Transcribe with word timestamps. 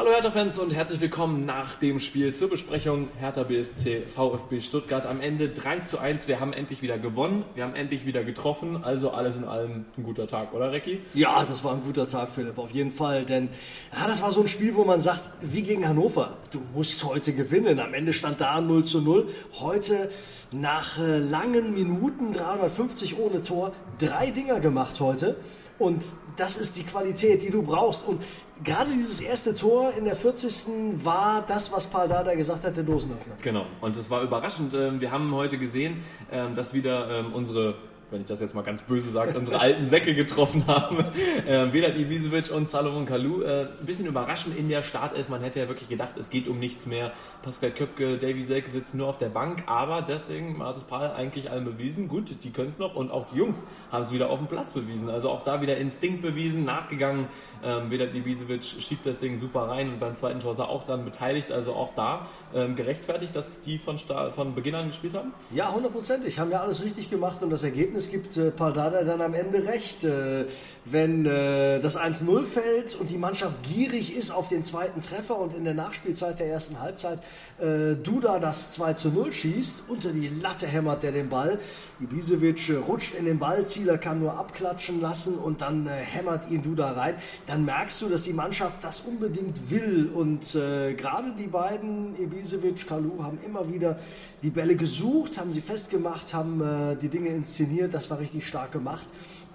Hallo 0.00 0.12
Hertha-Fans 0.12 0.58
und 0.58 0.74
herzlich 0.74 1.02
willkommen 1.02 1.44
nach 1.44 1.74
dem 1.74 1.98
Spiel 1.98 2.34
zur 2.34 2.48
Besprechung 2.48 3.08
Hertha 3.18 3.42
BSC 3.42 4.04
VfB 4.06 4.62
Stuttgart. 4.62 5.04
Am 5.04 5.20
Ende 5.20 5.50
3 5.50 5.80
zu 5.80 5.98
1. 5.98 6.26
Wir 6.26 6.40
haben 6.40 6.54
endlich 6.54 6.80
wieder 6.80 6.96
gewonnen, 6.96 7.44
wir 7.54 7.64
haben 7.64 7.74
endlich 7.74 8.06
wieder 8.06 8.24
getroffen. 8.24 8.82
Also 8.82 9.10
alles 9.10 9.36
in 9.36 9.44
allem 9.44 9.84
ein 9.98 10.02
guter 10.02 10.26
Tag, 10.26 10.54
oder 10.54 10.72
Recki? 10.72 11.02
Ja, 11.12 11.44
das 11.44 11.62
war 11.64 11.74
ein 11.74 11.82
guter 11.84 12.08
Tag, 12.08 12.30
Philipp, 12.30 12.56
auf 12.56 12.70
jeden 12.70 12.92
Fall. 12.92 13.26
Denn 13.26 13.50
ja, 13.92 14.08
das 14.08 14.22
war 14.22 14.32
so 14.32 14.40
ein 14.40 14.48
Spiel, 14.48 14.74
wo 14.74 14.84
man 14.84 15.02
sagt, 15.02 15.32
wie 15.42 15.60
gegen 15.60 15.86
Hannover, 15.86 16.38
du 16.50 16.62
musst 16.74 17.04
heute 17.04 17.34
gewinnen. 17.34 17.78
Am 17.78 17.92
Ende 17.92 18.14
stand 18.14 18.40
da 18.40 18.58
0 18.58 18.86
zu 18.86 19.02
0. 19.02 19.28
Heute 19.60 20.10
nach 20.50 20.98
äh, 20.98 21.18
langen 21.18 21.74
Minuten, 21.74 22.32
350 22.32 23.18
ohne 23.18 23.42
Tor, 23.42 23.74
drei 23.98 24.30
Dinger 24.30 24.60
gemacht 24.60 24.98
heute. 24.98 25.36
Und 25.80 26.04
das 26.36 26.58
ist 26.58 26.76
die 26.76 26.84
Qualität, 26.84 27.42
die 27.42 27.50
du 27.50 27.62
brauchst. 27.62 28.06
Und 28.06 28.22
gerade 28.62 28.90
dieses 28.90 29.20
erste 29.22 29.54
Tor 29.54 29.94
in 29.96 30.04
der 30.04 30.14
40. 30.14 31.02
war 31.02 31.42
das, 31.48 31.72
was 31.72 31.86
Paul 31.86 32.06
Dada 32.06 32.34
gesagt 32.34 32.64
hat, 32.64 32.76
der 32.76 32.84
Dosenöffner. 32.84 33.34
Genau, 33.42 33.64
und 33.80 33.96
es 33.96 34.10
war 34.10 34.22
überraschend. 34.22 34.74
Ähm, 34.74 35.00
wir 35.00 35.10
haben 35.10 35.34
heute 35.34 35.56
gesehen, 35.56 36.04
ähm, 36.30 36.54
dass 36.54 36.74
wieder 36.74 37.10
ähm, 37.10 37.32
unsere 37.32 37.76
wenn 38.10 38.22
ich 38.22 38.26
das 38.26 38.40
jetzt 38.40 38.54
mal 38.54 38.62
ganz 38.62 38.82
böse 38.82 39.10
sage, 39.10 39.38
unsere 39.38 39.60
alten 39.60 39.88
Säcke 39.88 40.14
getroffen 40.14 40.66
haben. 40.66 40.98
Äh, 41.46 41.72
Vedat 41.72 41.96
Ibisevic 41.96 42.50
und 42.50 42.68
Salomon 42.68 43.06
Kalou. 43.06 43.42
Äh, 43.42 43.62
ein 43.62 43.86
bisschen 43.86 44.06
überraschend 44.06 44.56
in 44.58 44.68
der 44.68 44.82
Startelf. 44.82 45.28
Man 45.28 45.42
hätte 45.42 45.60
ja 45.60 45.68
wirklich 45.68 45.88
gedacht, 45.88 46.14
es 46.18 46.30
geht 46.30 46.48
um 46.48 46.58
nichts 46.58 46.86
mehr. 46.86 47.12
Pascal 47.42 47.70
Köpke, 47.70 48.18
Davy 48.18 48.42
Selke 48.42 48.70
sitzen 48.70 48.98
nur 48.98 49.08
auf 49.08 49.18
der 49.18 49.28
Bank. 49.28 49.62
Aber 49.66 50.02
deswegen 50.02 50.62
hat 50.64 50.76
es 50.76 50.82
Paul 50.82 51.10
eigentlich 51.16 51.50
allen 51.50 51.64
bewiesen. 51.64 52.08
Gut, 52.08 52.30
die 52.42 52.50
können 52.50 52.68
es 52.68 52.78
noch. 52.78 52.94
Und 52.94 53.10
auch 53.10 53.26
die 53.32 53.38
Jungs 53.38 53.66
haben 53.92 54.02
es 54.02 54.12
wieder 54.12 54.30
auf 54.30 54.38
dem 54.38 54.48
Platz 54.48 54.72
bewiesen. 54.72 55.08
Also 55.08 55.30
auch 55.30 55.44
da 55.44 55.62
wieder 55.62 55.76
Instinkt 55.76 56.22
bewiesen, 56.22 56.64
nachgegangen. 56.64 57.26
Ähm, 57.62 57.90
Vedat 57.90 58.14
Ibisevic 58.14 58.64
schiebt 58.64 59.06
das 59.06 59.18
Ding 59.20 59.40
super 59.40 59.68
rein. 59.68 59.88
Und 59.88 60.00
beim 60.00 60.14
zweiten 60.14 60.40
Tor 60.40 60.54
sah 60.54 60.64
auch 60.64 60.84
dann 60.84 61.04
beteiligt. 61.04 61.52
Also 61.52 61.74
auch 61.74 61.94
da 61.94 62.26
ähm, 62.54 62.76
gerechtfertigt, 62.76 63.34
dass 63.36 63.62
die 63.62 63.78
von, 63.78 63.98
von 63.98 64.54
Beginn 64.54 64.74
an 64.74 64.88
gespielt 64.88 65.14
haben? 65.14 65.32
Ja, 65.54 65.72
hundertprozentig. 65.72 66.38
Haben 66.38 66.50
ja 66.50 66.60
alles 66.60 66.82
richtig 66.82 67.10
gemacht. 67.10 67.42
Und 67.42 67.50
das 67.50 67.62
Ergebnis 67.62 67.99
es 68.00 68.10
gibt 68.10 68.36
äh, 68.36 68.50
Paldada 68.50 69.04
dann 69.04 69.20
am 69.20 69.34
Ende 69.34 69.66
recht. 69.66 70.04
Äh, 70.04 70.46
wenn 70.86 71.26
äh, 71.26 71.80
das 71.80 71.98
1-0 71.98 72.44
fällt 72.44 72.94
und 72.94 73.10
die 73.10 73.18
Mannschaft 73.18 73.62
gierig 73.62 74.16
ist 74.16 74.30
auf 74.30 74.48
den 74.48 74.62
zweiten 74.62 75.02
Treffer 75.02 75.38
und 75.38 75.54
in 75.54 75.64
der 75.64 75.74
Nachspielzeit 75.74 76.40
der 76.40 76.46
ersten 76.46 76.80
Halbzeit 76.80 77.18
äh, 77.60 77.94
Duda 77.96 78.38
das 78.38 78.78
2-0 78.78 79.32
schießt, 79.32 79.84
unter 79.88 80.12
die 80.12 80.28
Latte 80.28 80.66
hämmert 80.66 81.02
der 81.02 81.12
den 81.12 81.28
Ball. 81.28 81.58
Ibisevic 82.00 82.70
äh, 82.70 82.76
rutscht 82.76 83.14
in 83.14 83.26
den 83.26 83.38
Ball, 83.38 83.66
Zieler 83.66 83.98
kann 83.98 84.20
nur 84.20 84.38
abklatschen 84.38 85.00
lassen 85.02 85.34
und 85.34 85.60
dann 85.60 85.86
äh, 85.86 85.90
hämmert 85.90 86.50
ihn 86.50 86.62
Duda 86.62 86.92
rein. 86.92 87.16
Dann 87.46 87.64
merkst 87.66 88.00
du, 88.00 88.08
dass 88.08 88.22
die 88.22 88.32
Mannschaft 88.32 88.82
das 88.82 89.00
unbedingt 89.00 89.70
will 89.70 90.10
und 90.12 90.54
äh, 90.54 90.94
gerade 90.94 91.32
die 91.38 91.46
beiden, 91.46 92.18
Ibisevic, 92.18 92.86
Kalu, 92.86 93.22
haben 93.22 93.38
immer 93.44 93.70
wieder 93.70 93.98
die 94.42 94.50
Bälle 94.50 94.74
gesucht, 94.76 95.38
haben 95.38 95.52
sie 95.52 95.60
festgemacht, 95.60 96.32
haben 96.32 96.96
die 97.02 97.08
Dinge 97.08 97.28
inszeniert. 97.28 97.89
Das 97.90 98.10
war 98.10 98.18
richtig 98.18 98.46
stark 98.46 98.72
gemacht. 98.72 99.06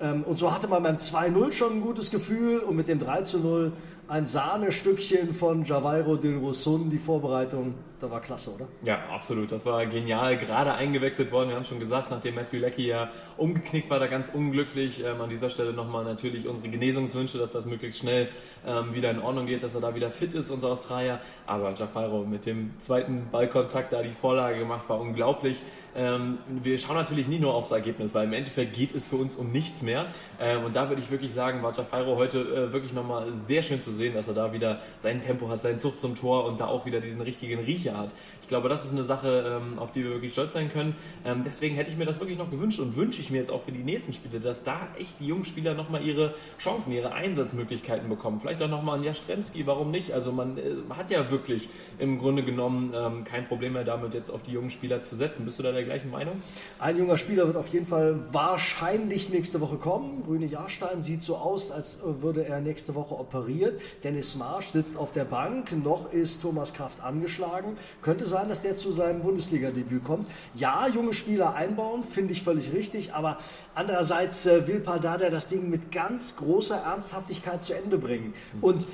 Ähm, 0.02 0.24
und 0.24 0.38
so 0.38 0.54
hatte 0.54 0.68
man 0.68 0.84
beim 0.84 0.98
2-0 0.98 1.52
schon 1.52 1.74
ein 1.74 1.82
gutes 1.82 2.12
Gefühl 2.12 2.60
und 2.60 2.76
mit 2.76 2.88
dem 2.88 3.00
3-0 3.00 3.72
ein 4.08 4.26
Sahnestückchen 4.26 5.34
von 5.34 5.64
Javairo 5.64 6.16
Del 6.16 6.38
Rosun, 6.38 6.90
die 6.90 6.98
Vorbereitung 6.98 7.76
das 8.06 8.12
war 8.12 8.22
klasse, 8.22 8.54
oder? 8.54 8.68
Ja, 8.84 9.00
absolut. 9.10 9.52
Das 9.52 9.66
war 9.66 9.86
genial. 9.86 10.38
Gerade 10.38 10.74
eingewechselt 10.74 11.32
worden. 11.32 11.50
Wir 11.50 11.56
haben 11.56 11.66
schon 11.66 11.80
gesagt, 11.80 12.12
nachdem 12.12 12.36
Matthew 12.36 12.58
Leckie 12.58 12.88
ja 12.88 13.10
umgeknickt 13.38 13.90
war, 13.90 14.00
da 14.00 14.08
ganz 14.08 14.30
unglücklich. 14.30 15.04
Ähm, 15.04 15.22
an 15.22 15.30
dieser 15.30 15.50
Stelle 15.50 15.74
nochmal 15.74 16.04
natürlich 16.04 16.48
unsere 16.48 16.68
Genesungswünsche, 16.70 17.38
dass 17.38 17.54
das 17.54 17.66
möglichst 17.66 18.00
schnell 18.00 18.28
ähm, 18.68 18.94
wieder 18.94 19.12
in 19.12 19.20
Ordnung 19.20 19.46
geht, 19.46 19.64
dass 19.64 19.76
er 19.76 19.82
da 19.82 19.96
wieder 19.96 20.12
fit 20.12 20.34
ist, 20.34 20.50
unser 20.50 20.70
Australier. 20.70 21.20
Aber 21.48 21.72
Jafaro 21.72 22.26
mit 22.26 22.46
dem 22.46 22.74
zweiten 22.80 23.30
Ballkontakt 23.32 23.94
da 23.94 24.04
die 24.04 24.12
Vorlage 24.12 24.60
gemacht, 24.60 24.90
war 24.90 25.00
unglaublich. 25.00 25.62
Ähm, 25.96 26.38
wir 26.48 26.78
schauen 26.78 26.98
natürlich 26.98 27.28
nie 27.28 27.40
nur 27.40 27.56
aufs 27.56 27.72
Ergebnis, 27.72 28.14
weil 28.14 28.26
im 28.26 28.34
Endeffekt 28.34 28.74
geht 28.74 28.94
es 28.94 29.08
für 29.08 29.16
uns 29.16 29.36
um 29.36 29.52
nichts 29.52 29.82
mehr. 29.82 30.08
Ähm, 30.40 30.66
und 30.66 30.76
da 30.76 30.90
würde 30.90 31.02
ich 31.02 31.10
wirklich 31.10 31.34
sagen, 31.34 31.64
war 31.64 31.74
Jafaro 31.74 32.18
heute 32.18 32.42
äh, 32.42 32.74
wirklich 32.74 32.92
nochmal 32.94 33.32
sehr 33.34 33.62
schön 33.62 33.82
zu 33.82 33.94
sehen, 33.96 34.14
dass 34.14 34.28
er 34.28 34.34
da 34.34 34.54
wieder 34.54 34.80
sein 35.00 35.22
Tempo 35.22 35.50
hat, 35.50 35.62
seinen 35.62 35.80
Zug 35.80 36.00
zum 36.00 36.16
Tor 36.16 36.46
und 36.46 36.60
da 36.60 36.68
auch 36.68 36.86
wieder 36.86 37.02
diesen 37.02 37.22
richtigen 37.22 37.60
Riecher 37.60 37.98
hat. 37.98 38.10
Ich 38.42 38.48
glaube, 38.48 38.70
das 38.70 38.86
ist 38.86 38.92
eine 38.92 39.04
Sache, 39.04 39.60
ähm, 39.60 39.80
auf 39.80 39.92
die 39.92 40.04
wir 40.04 40.12
wirklich 40.12 40.34
stolz 40.34 40.54
sein 40.54 40.72
können. 40.72 40.96
Ähm, 41.26 41.42
deswegen 41.44 41.76
hätte 41.76 41.90
ich 41.90 41.98
mir 41.98 42.06
das 42.06 42.20
wirklich 42.20 42.38
noch 42.38 42.52
gewünscht 42.52 42.80
und 42.80 42.96
wünsche 42.96 43.20
ich 43.20 43.32
mir 43.32 43.38
jetzt 43.38 43.50
auch 43.50 43.64
für 43.64 43.72
die 43.72 43.84
nächsten 43.84 44.14
Spiele, 44.14 44.40
dass 44.40 44.64
da 44.64 44.88
echt 45.00 45.20
die 45.20 45.26
jungen 45.26 45.46
Spieler 45.46 45.74
nochmal 45.74 46.04
ihre 46.04 46.36
Chancen, 46.60 46.92
ihre 46.92 47.14
Einsatzmöglichkeiten 47.14 48.08
bekommen. 48.08 48.40
Vielleicht 48.40 48.62
auch 48.62 48.70
nochmal 48.70 49.00
ein 49.00 49.04
Jastremski, 49.04 49.66
warum 49.66 49.90
nicht? 49.90 50.12
Also 50.14 50.32
man 50.32 50.58
äh, 50.58 50.76
hat 50.92 51.10
ja 51.10 51.32
wirklich 51.32 51.70
im 51.98 52.20
Grunde 52.20 52.44
genommen 52.44 52.94
ähm, 52.96 53.24
kein 53.24 53.46
Problem 53.46 53.74
mehr 53.74 53.84
damit, 53.84 54.14
jetzt 54.14 54.30
auf 54.30 54.44
die 54.44 54.52
jungen 54.52 54.70
Spieler 54.70 55.02
zu 55.02 55.16
setzen. 55.16 55.46
Bist 55.46 55.58
du 55.58 55.64
da 55.64 55.72
der 55.72 55.84
gleichen 55.84 56.12
Meinung? 56.12 56.44
Ein 56.78 56.98
junger 56.98 57.18
Spieler 57.18 57.48
wird 57.48 57.58
auf 57.58 57.70
jeden 57.70 57.86
Fall 57.86 58.20
wahrscheinlich 58.32 59.30
nächste 59.30 59.60
Woche 59.62 59.78
kommen. 59.78 60.22
Brüne 60.22 60.46
Jahrstein 60.46 61.02
sieht 61.02 61.22
so 61.22 61.38
aus, 61.38 61.72
als 61.72 62.00
würde 62.04 62.46
er 62.46 62.62
nächste 62.62 62.94
Woche 62.96 63.16
operiert. 63.16 63.82
Dennis 64.04 64.36
Marsch 64.36 64.68
sitzt 64.68 64.98
auf 64.98 65.12
der 65.12 65.26
Bank. 65.26 65.72
Noch 65.84 66.12
ist 66.12 66.42
Thomas 66.42 66.74
Kraft 66.74 67.04
angeschlagen. 67.04 67.78
Könnte 68.02 68.26
sein, 68.26 68.50
dass 68.50 68.62
der 68.62 68.76
zu 68.76 68.92
seinem 68.92 69.22
Bundesliga-Debüt 69.22 70.04
kommt. 70.04 70.28
Ja, 70.54 70.88
junge 70.88 71.14
Spieler 71.14 71.56
einbauen, 71.56 72.04
finde 72.04 72.34
ich 72.34 72.44
völlig 72.44 72.74
richtig, 72.74 73.14
aber 73.14 73.38
andererseits 73.74 74.46
äh, 74.46 74.68
will 74.68 74.80
Paldada 74.80 75.30
das 75.30 75.50
Ding 75.50 75.70
mit 75.70 75.92
ganz 75.92 76.36
großer 76.38 76.78
Ernsthaftigkeit 76.78 77.64
zu 77.64 77.74
Ende 77.74 77.98
bringen. 77.98 78.34
Und 78.62 78.88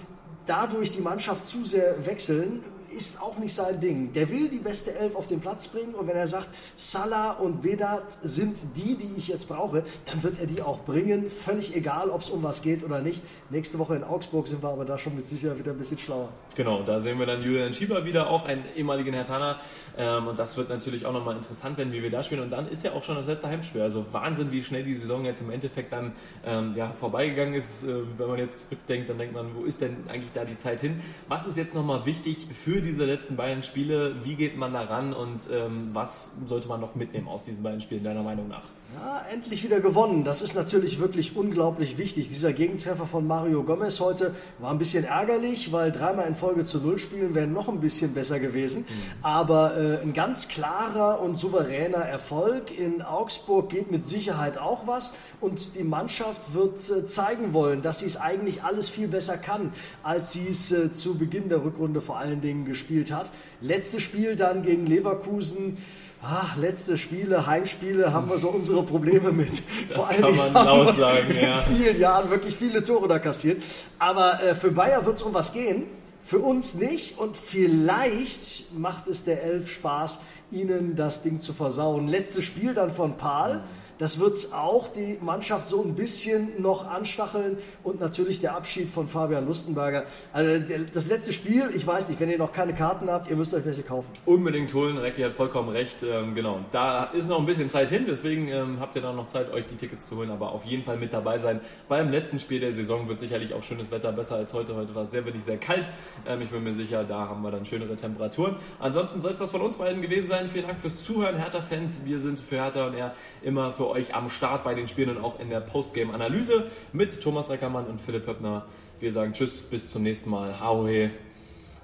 dadurch 0.45 0.91
die 0.91 1.01
Mannschaft 1.01 1.45
zu 1.47 1.65
sehr 1.65 2.05
wechseln, 2.05 2.63
ist 2.91 3.21
auch 3.21 3.37
nicht 3.37 3.53
sein 3.53 3.79
Ding. 3.79 4.13
Der 4.13 4.29
will 4.29 4.49
die 4.49 4.59
beste 4.59 4.93
Elf 4.95 5.15
auf 5.15 5.27
den 5.27 5.39
Platz 5.39 5.67
bringen 5.67 5.95
und 5.95 6.07
wenn 6.07 6.15
er 6.15 6.27
sagt, 6.27 6.49
Salah 6.75 7.31
und 7.31 7.63
Vedat 7.63 8.17
sind 8.21 8.57
die, 8.75 8.95
die 8.95 9.13
ich 9.17 9.27
jetzt 9.27 9.47
brauche, 9.47 9.83
dann 10.05 10.23
wird 10.23 10.39
er 10.39 10.47
die 10.47 10.61
auch 10.61 10.79
bringen. 10.79 11.29
Völlig 11.29 11.75
egal, 11.75 12.09
ob 12.09 12.21
es 12.21 12.29
um 12.29 12.43
was 12.43 12.61
geht 12.61 12.83
oder 12.83 13.01
nicht. 13.01 13.21
Nächste 13.49 13.79
Woche 13.79 13.95
in 13.95 14.03
Augsburg 14.03 14.47
sind 14.47 14.63
wir 14.63 14.69
aber 14.69 14.85
da 14.85 14.97
schon 14.97 15.15
mit 15.15 15.27
Sicherheit 15.27 15.59
wieder 15.59 15.71
ein 15.71 15.77
bisschen 15.77 15.97
schlauer. 15.97 16.29
Genau, 16.55 16.83
da 16.83 16.99
sehen 16.99 17.19
wir 17.19 17.25
dann 17.25 17.41
Julian 17.41 17.73
Schieber 17.73 18.05
wieder, 18.05 18.29
auch 18.29 18.45
einen 18.45 18.63
ehemaligen 18.75 19.13
Hertaner. 19.13 19.59
Ähm, 19.97 20.27
und 20.27 20.39
das 20.39 20.57
wird 20.57 20.69
natürlich 20.69 21.05
auch 21.05 21.13
nochmal 21.13 21.35
interessant 21.35 21.77
werden, 21.77 21.93
wie 21.93 22.01
wir 22.01 22.11
da 22.11 22.23
spielen. 22.23 22.41
Und 22.41 22.51
dann 22.51 22.67
ist 22.67 22.83
ja 22.83 22.93
auch 22.93 23.03
schon 23.03 23.15
das 23.15 23.27
letzte 23.27 23.47
Heimspiel. 23.47 23.81
Also 23.81 24.05
Wahnsinn, 24.13 24.51
wie 24.51 24.63
schnell 24.63 24.83
die 24.83 24.95
Saison 24.95 25.25
jetzt 25.25 25.41
im 25.41 25.51
Endeffekt 25.51 25.93
dann 25.93 26.13
ähm, 26.45 26.73
ja, 26.75 26.91
vorbeigegangen 26.93 27.53
ist. 27.53 27.83
Äh, 27.83 28.01
wenn 28.17 28.27
man 28.27 28.39
jetzt 28.39 28.61
zurückdenkt, 28.61 29.09
dann 29.09 29.17
denkt 29.17 29.33
man, 29.33 29.55
wo 29.55 29.63
ist 29.63 29.81
denn 29.81 29.97
eigentlich 30.07 30.31
da 30.33 30.45
die 30.45 30.57
Zeit 30.57 30.81
hin? 30.81 31.01
Was 31.27 31.45
ist 31.45 31.57
jetzt 31.57 31.75
nochmal 31.75 32.05
wichtig 32.05 32.47
für 32.53 32.80
diese 32.81 33.05
letzten 33.05 33.35
beiden 33.35 33.63
Spiele. 33.63 34.15
Wie 34.23 34.35
geht 34.35 34.57
man 34.57 34.73
da 34.73 34.81
ran 34.81 35.13
und 35.13 35.41
ähm, 35.51 35.89
was 35.93 36.35
sollte 36.47 36.67
man 36.67 36.81
noch 36.81 36.95
mitnehmen 36.95 37.27
aus 37.27 37.43
diesen 37.43 37.63
beiden 37.63 37.81
Spielen, 37.81 38.03
deiner 38.03 38.23
Meinung 38.23 38.47
nach? 38.47 38.63
Ja, 38.93 39.25
endlich 39.31 39.63
wieder 39.63 39.79
gewonnen. 39.79 40.25
Das 40.25 40.41
ist 40.41 40.53
natürlich 40.53 40.99
wirklich 40.99 41.37
unglaublich 41.37 41.97
wichtig. 41.97 42.27
Dieser 42.27 42.51
Gegentreffer 42.51 43.05
von 43.05 43.25
Mario 43.25 43.63
Gomez 43.63 44.01
heute 44.01 44.35
war 44.59 44.71
ein 44.71 44.79
bisschen 44.79 45.05
ärgerlich, 45.05 45.71
weil 45.71 45.93
dreimal 45.93 46.27
in 46.27 46.35
Folge 46.35 46.65
zu 46.65 46.79
Null 46.79 46.97
spielen 46.97 47.33
wäre 47.33 47.47
noch 47.47 47.69
ein 47.69 47.79
bisschen 47.79 48.13
besser 48.13 48.39
gewesen. 48.39 48.81
Mhm. 48.81 49.23
Aber 49.23 49.77
äh, 49.77 50.01
ein 50.01 50.11
ganz 50.11 50.49
klarer 50.49 51.21
und 51.21 51.37
souveräner 51.37 51.99
Erfolg 51.99 52.77
in 52.77 53.01
Augsburg 53.01 53.69
geht 53.69 53.91
mit 53.91 54.05
Sicherheit 54.05 54.57
auch 54.57 54.87
was. 54.87 55.13
Und 55.39 55.75
die 55.75 55.85
Mannschaft 55.85 56.53
wird 56.53 56.89
äh, 56.89 57.05
zeigen 57.05 57.53
wollen, 57.53 57.81
dass 57.81 57.99
sie 57.99 58.07
es 58.07 58.17
eigentlich 58.17 58.63
alles 58.63 58.89
viel 58.89 59.07
besser 59.07 59.37
kann, 59.37 59.71
als 60.03 60.33
sie 60.33 60.49
es 60.49 60.69
äh, 60.73 60.91
zu 60.91 61.17
Beginn 61.17 61.47
der 61.47 61.63
Rückrunde 61.63 62.01
vor 62.01 62.17
allen 62.17 62.41
Dingen 62.41 62.65
gespielt 62.65 63.13
hat. 63.13 63.31
Letztes 63.61 64.03
Spiel 64.03 64.35
dann 64.35 64.63
gegen 64.63 64.85
Leverkusen 64.85 65.77
ach, 66.23 66.55
letzte 66.57 66.97
Spiele, 66.97 67.45
Heimspiele, 67.47 68.13
haben 68.13 68.29
wir 68.29 68.37
so 68.37 68.49
unsere 68.49 68.83
Probleme 68.83 69.31
mit. 69.31 69.63
Das 69.87 69.97
Vor 69.97 70.09
allem 70.09 70.21
kann 70.21 70.53
man 70.53 70.53
laut 70.65 70.95
sagen, 70.95 71.29
in 71.29 71.43
ja. 71.43 71.55
vielen 71.55 71.99
Jahren 71.99 72.29
wirklich 72.29 72.55
viele 72.55 72.83
Tore 72.83 73.07
da 73.07 73.19
kassiert. 73.19 73.61
Aber 73.99 74.41
äh, 74.41 74.55
für 74.55 74.71
Bayern 74.71 75.05
wird 75.05 75.17
es 75.17 75.21
um 75.21 75.33
was 75.33 75.53
gehen. 75.53 75.83
Für 76.21 76.39
uns 76.39 76.75
nicht 76.75 77.17
und 77.17 77.35
vielleicht 77.35 78.77
macht 78.77 79.07
es 79.07 79.25
der 79.25 79.43
Elf 79.43 79.71
Spaß, 79.71 80.21
ihnen 80.51 80.95
das 80.95 81.23
Ding 81.23 81.39
zu 81.39 81.53
versauen. 81.53 82.07
Letztes 82.07 82.45
Spiel 82.45 82.73
dann 82.73 82.91
von 82.91 83.17
Paul. 83.17 83.57
Mhm 83.57 83.91
das 84.01 84.19
wird 84.19 84.51
auch 84.51 84.87
die 84.87 85.19
Mannschaft 85.21 85.67
so 85.67 85.83
ein 85.83 85.93
bisschen 85.93 86.59
noch 86.59 86.89
anstacheln 86.89 87.59
und 87.83 87.99
natürlich 87.99 88.41
der 88.41 88.55
Abschied 88.55 88.89
von 88.89 89.07
Fabian 89.07 89.45
Lustenberger. 89.45 90.05
Also 90.33 90.59
das 90.91 91.07
letzte 91.07 91.31
Spiel, 91.33 91.69
ich 91.75 91.85
weiß 91.85 92.09
nicht, 92.09 92.19
wenn 92.19 92.31
ihr 92.31 92.39
noch 92.39 92.51
keine 92.51 92.73
Karten 92.73 93.11
habt, 93.11 93.29
ihr 93.29 93.35
müsst 93.35 93.53
euch 93.53 93.63
welche 93.63 93.83
kaufen. 93.83 94.09
Unbedingt 94.25 94.73
holen, 94.73 94.97
Recki 94.97 95.21
hat 95.21 95.33
vollkommen 95.33 95.69
recht. 95.69 96.01
Ähm, 96.01 96.33
genau, 96.33 96.61
da 96.71 97.03
ist 97.13 97.29
noch 97.29 97.37
ein 97.37 97.45
bisschen 97.45 97.69
Zeit 97.69 97.89
hin, 97.89 98.05
deswegen 98.07 98.47
ähm, 98.47 98.79
habt 98.79 98.95
ihr 98.95 99.03
dann 99.03 99.15
noch 99.15 99.27
Zeit, 99.27 99.53
euch 99.53 99.67
die 99.67 99.75
Tickets 99.75 100.07
zu 100.07 100.17
holen, 100.17 100.31
aber 100.31 100.51
auf 100.51 100.65
jeden 100.65 100.83
Fall 100.83 100.97
mit 100.97 101.13
dabei 101.13 101.37
sein. 101.37 101.59
Beim 101.87 102.09
letzten 102.09 102.39
Spiel 102.39 102.59
der 102.59 102.73
Saison 102.73 103.07
wird 103.07 103.19
sicherlich 103.19 103.53
auch 103.53 103.61
schönes 103.61 103.91
Wetter, 103.91 104.11
besser 104.11 104.37
als 104.37 104.51
heute. 104.51 104.75
Heute 104.75 104.95
war 104.95 105.03
es 105.03 105.11
sehr 105.11 105.23
wenig, 105.27 105.43
sehr 105.43 105.57
kalt. 105.57 105.91
Ähm, 106.27 106.41
ich 106.41 106.49
bin 106.49 106.63
mir 106.63 106.73
sicher, 106.73 107.03
da 107.03 107.29
haben 107.29 107.43
wir 107.43 107.51
dann 107.51 107.65
schönere 107.65 107.95
Temperaturen. 107.95 108.55
Ansonsten 108.79 109.21
soll 109.21 109.33
es 109.33 109.37
das 109.37 109.51
von 109.51 109.61
uns 109.61 109.75
beiden 109.75 110.01
gewesen 110.01 110.27
sein. 110.27 110.40
Vielen 110.49 110.67
Dank 110.67 110.79
fürs 110.79 111.03
Zuhören, 111.03 111.37
Hertha-Fans. 111.37 112.05
Wir 112.05 112.19
sind 112.19 112.39
für 112.39 112.55
Hertha 112.55 112.87
und 112.87 112.95
er 112.95 113.13
immer 113.41 113.73
für 113.73 113.87
euch 113.87 114.15
am 114.15 114.29
Start 114.29 114.63
bei 114.63 114.73
den 114.73 114.87
Spielen 114.87 115.17
und 115.17 115.23
auch 115.23 115.39
in 115.39 115.49
der 115.49 115.59
Postgame-Analyse 115.59 116.67
mit 116.93 117.21
Thomas 117.21 117.49
Reckermann 117.49 117.85
und 117.87 117.99
Philipp 117.99 118.27
Höppner. 118.27 118.65
Wir 118.99 119.11
sagen 119.11 119.33
Tschüss, 119.33 119.61
bis 119.61 119.91
zum 119.91 120.03
nächsten 120.03 120.29
Mal. 120.29 120.59
Hau 120.59 120.87
he. 120.87 121.09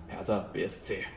Hertha 0.07 0.39
BSC. 0.53 1.16